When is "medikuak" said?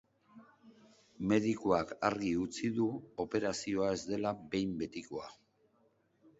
1.31-1.93